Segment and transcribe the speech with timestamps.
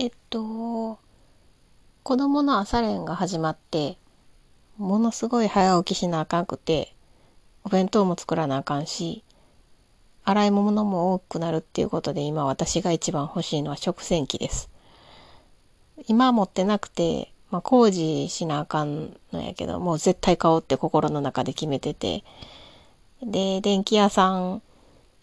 [0.00, 0.96] えっと、
[2.04, 3.98] 子供の朝練が始まって、
[4.76, 6.94] ものすごい早起きしなあかんくて、
[7.64, 9.24] お弁当も作らなあかんし、
[10.22, 14.70] 洗い物も多くなるっていうことで今私が一番欲しいのは食洗機です。
[16.06, 22.22] 今持ってなくて、まあ、工事しなあかんのやけど、もう絶対買おうって心の中で決めてて、
[23.20, 24.62] で、電気屋さん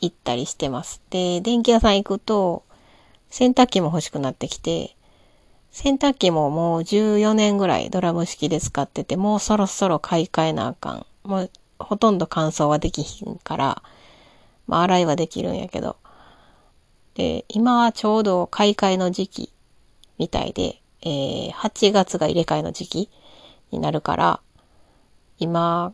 [0.02, 1.02] 行ったりしてます。
[1.12, 2.66] で、電気屋さん行くと、
[3.30, 4.96] 洗濯機も欲しくなってきて、
[5.72, 11.06] 洗濯機ももう14年ぐらいドラム式で使ってて、もうそろそろ買い替えなあかん。
[11.24, 13.84] もうほとんど乾燥はできひんから、
[14.68, 15.98] まあ洗いはできるんやけど。
[17.16, 19.54] で、今はちょうど買い替えの時期
[20.18, 23.10] みたいで、えー、8月が入れ替えの時期
[23.72, 24.40] になるから、
[25.40, 25.94] 今、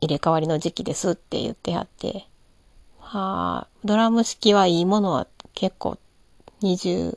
[0.00, 2.26] 入れ替わりの時期ですって言ってはって、
[2.98, 5.98] はあ、ドラム式はいいものは結構
[6.62, 7.16] 25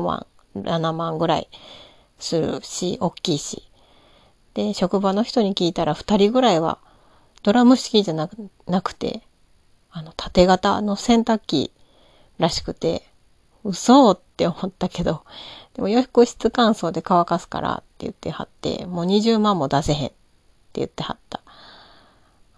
[0.00, 1.48] 万、7万ぐらい
[2.18, 3.62] するし、大きいし。
[4.54, 6.78] で、職場の人に聞いたら2人ぐらいは
[7.42, 9.22] ドラム式じゃなくなくて、
[9.90, 11.72] あの、縦型の洗濯機
[12.38, 13.02] らしくて、
[13.64, 15.24] 嘘って思ったけど、
[15.74, 20.16] でも浴室乾燥で乾かすからって言ってはって、もう20万も出せへんって
[20.74, 21.42] 言ってはった。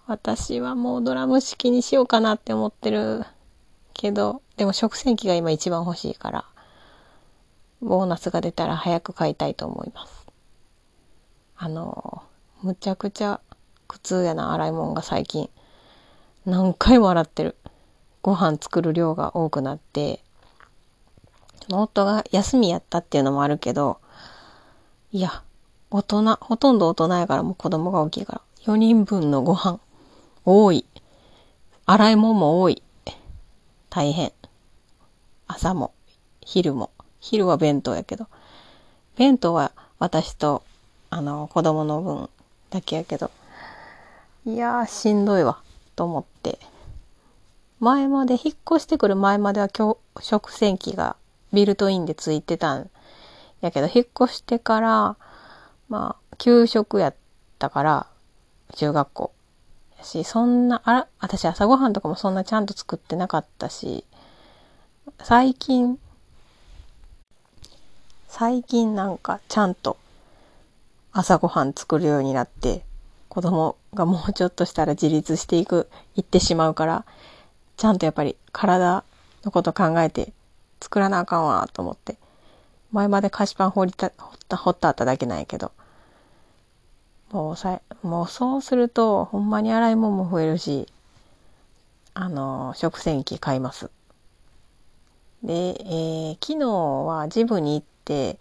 [0.07, 3.25] 私はもうドラム式にしようかなって思ってる
[3.93, 6.45] けど、でも食洗機が今一番欲しいから、
[7.81, 10.27] ボーナスが出たら早く買いたいと思います。
[11.57, 12.23] あの、
[12.63, 13.41] むちゃくちゃ
[13.89, 15.51] 苦痛やな、洗い物が最近。
[16.45, 17.57] 何回も洗ってる。
[18.23, 20.23] ご飯作る量が多くなって、
[21.71, 23.99] 夫が休みやったっていうのもあるけど、
[25.11, 25.43] いや、
[25.91, 29.81] 大人、ほとんど大人やからもう子供が大きいから、4人分のご飯、
[30.45, 30.87] 多い。
[31.85, 32.83] 洗い物も多い。
[33.95, 34.33] 大変。
[35.47, 35.93] 朝も、
[36.41, 36.89] 昼も。
[37.21, 38.27] 昼は弁当やけど。
[39.19, 40.63] 弁当は私と、
[41.11, 42.31] あの、子供の分
[42.71, 43.31] だけやけど。
[44.47, 45.61] いやー、しんどいわ、
[45.95, 46.59] と思って。
[47.81, 51.17] 前まで、引っ越してくる前までは今日、食洗機が
[51.53, 52.89] ビルトインでついてたん
[53.61, 55.17] やけど、引っ越してから、
[55.91, 57.15] まあ、給食やっ
[57.59, 58.07] たから、
[58.75, 59.33] 中学校。
[60.03, 64.05] し、そんな、あら、私朝ごはんとかもそんなちゃんと作ってなかったし、
[65.23, 65.99] 最近、
[68.29, 69.99] 最近なんかちゃんと
[71.13, 72.85] 朝ごはん作るようになって、
[73.29, 77.05] 子供がもうちょっとしたら自立していく、いってしまうから、
[77.77, 79.05] ちゃんとやっぱり体
[79.45, 80.33] のこと考えて
[80.81, 82.17] 作らなあかんわと思って。
[82.93, 85.73] 前まで菓子パン掘りた、掘った、掘ったあっただけなんやけど。
[87.33, 90.87] もうさ、もうそうすると、ほんまに洗い物も増えるし、
[92.15, 93.91] あの、食洗機買います。
[95.43, 98.39] で、えー昨日はジムに行って、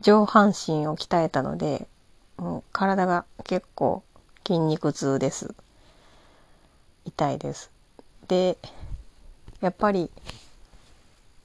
[0.00, 1.88] 上半身を鍛えたので、
[2.36, 4.02] もう体が結構
[4.46, 5.54] 筋肉痛です。
[7.06, 7.70] 痛いです。
[8.28, 8.58] で、
[9.60, 10.10] やっぱり、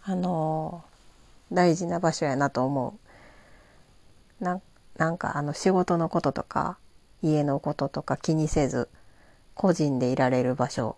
[0.04, 0.90] あのー
[1.52, 3.00] 大事な場所やなと思
[4.42, 4.44] う。
[4.44, 4.62] なん
[5.00, 6.78] なんかあの仕事のこととか
[7.22, 8.90] 家のこととか気にせず
[9.56, 10.98] 個人でいられる場所。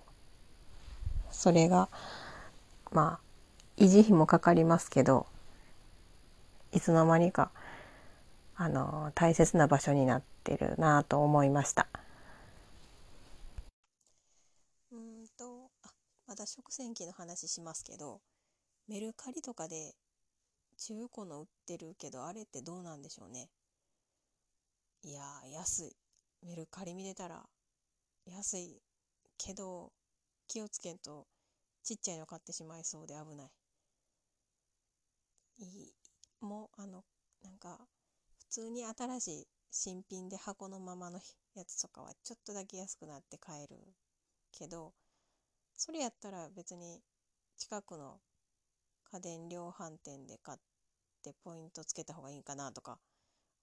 [1.30, 1.88] それが
[2.92, 3.20] ま
[3.78, 5.28] あ維持費もかかりますけど
[6.72, 7.52] いつの間にか
[8.56, 11.88] あの大切な場所になってるなと思いました。
[14.92, 15.90] うんとあ
[16.28, 18.22] まだ食洗機の話しますけど
[18.88, 19.94] メルカリとかで
[20.78, 23.50] 中古の売ってるけどあれってどうなんでしょうね。
[25.04, 25.96] いや安い。
[26.42, 27.44] メルカリ見てたら
[28.26, 28.82] 安い
[29.38, 29.92] けど
[30.48, 31.28] 気をつけんと
[31.84, 33.52] ちっちゃいの買ってしまいそうで危ない。
[35.60, 35.94] いい
[36.42, 37.04] もうあの
[37.44, 37.80] なんか
[38.38, 41.22] 普通に新しい新品で箱のままの
[41.56, 43.78] やつとかはちょっとだけ安くなって買える
[44.52, 44.94] けど
[45.76, 47.02] それやったら別に
[47.58, 48.20] 近くの
[49.12, 50.60] 家電量販店で買っ
[51.24, 53.00] てポイントつけた方がいいかなとか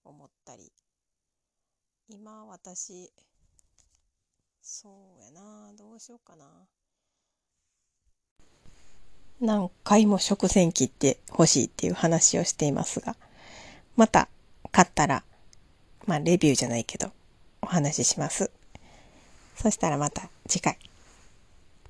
[0.05, 0.73] 思ったり
[2.11, 3.13] 今私
[4.63, 4.89] そ
[5.19, 6.47] うやなどうしようかな。
[9.41, 13.15] 何回も食洗機って欲しいっていう話をしていますが
[13.95, 14.29] また
[14.73, 15.23] 買ったら
[16.07, 17.13] まあレビューじゃないけど
[17.61, 18.51] お話しします。
[19.55, 20.79] そしたらまた次回。